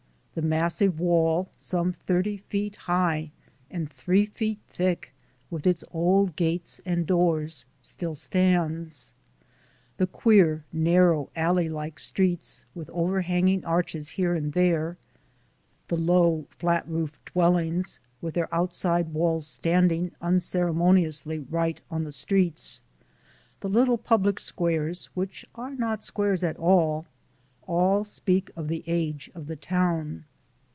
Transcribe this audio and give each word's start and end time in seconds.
The 0.33 0.41
massive 0.41 0.97
wall, 0.97 1.49
some 1.57 1.91
thirty 1.91 2.37
feet 2.37 2.77
high 2.77 3.31
and 3.69 3.91
three 3.91 4.25
feet 4.27 4.59
thick, 4.69 5.13
with 5.49 5.67
its 5.67 5.83
old 5.91 6.37
gates 6.37 6.79
and 6.85 7.05
doors, 7.05 7.65
still 7.81 8.15
stands. 8.15 9.13
The 9.97 10.07
queer, 10.07 10.63
narrow, 10.71 11.29
alley 11.35 11.67
like 11.67 11.99
streets, 11.99 12.63
with 12.73 12.89
overhanging 12.91 13.65
arches 13.65 14.11
here 14.11 14.33
and 14.33 14.53
there; 14.53 14.95
the 15.89 15.97
low, 15.97 16.45
flat 16.49 16.87
roofed 16.87 17.25
dwellings, 17.33 17.99
with 18.21 18.33
their 18.33 18.55
outside 18.55 19.09
walls 19.09 19.45
standing 19.45 20.11
unceremoniously 20.21 21.39
right 21.39 21.81
on 21.91 22.05
the 22.05 22.11
streets; 22.13 22.81
the 23.59 23.67
little 23.67 23.97
public 23.97 24.39
squares, 24.39 25.07
which 25.13 25.43
are 25.55 25.75
not 25.75 26.05
squares 26.05 26.41
at 26.41 26.55
all, 26.55 27.05
all 27.67 28.03
speak 28.03 28.51
of 28.57 28.67
the 28.67 28.83
age 28.87 29.29
of 29.33 29.45
the 29.45 29.55
town. 29.55 30.25